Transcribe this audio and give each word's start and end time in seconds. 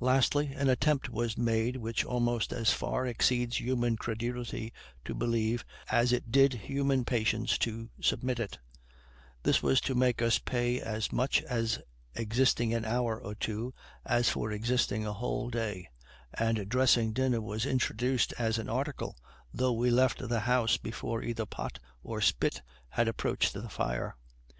Lastly, 0.00 0.48
an 0.52 0.68
attempt 0.68 1.08
was 1.10 1.38
made 1.38 1.76
which 1.76 2.04
almost 2.04 2.52
as 2.52 2.72
far 2.72 3.06
exceeds 3.06 3.60
human 3.60 3.96
credulity 3.96 4.72
to 5.04 5.14
believe 5.14 5.64
as 5.92 6.12
it 6.12 6.32
did 6.32 6.54
human 6.54 7.04
patience 7.04 7.56
to 7.58 7.88
submit 8.00 8.38
to. 8.38 8.48
This 9.44 9.62
was 9.62 9.80
to 9.82 9.94
make 9.94 10.20
us 10.22 10.40
pay 10.40 10.80
as 10.80 11.12
much 11.12 11.42
for 11.42 11.84
existing 12.16 12.74
an 12.74 12.84
hour 12.84 13.22
or 13.22 13.36
two 13.36 13.72
as 14.04 14.28
for 14.28 14.50
existing 14.50 15.06
a 15.06 15.12
whole 15.12 15.50
day; 15.50 15.88
and 16.34 16.68
dressing 16.68 17.12
dinner 17.12 17.40
was 17.40 17.64
introduced 17.64 18.34
as 18.40 18.58
an 18.58 18.68
article, 18.68 19.16
though 19.54 19.72
we 19.72 19.88
left 19.90 20.26
the 20.28 20.40
house 20.40 20.78
before 20.78 21.22
either 21.22 21.46
pot 21.46 21.78
or 22.02 22.20
spit 22.20 22.60
had 22.88 23.06
approached 23.06 23.52
the 23.52 23.68
fire. 23.68 24.16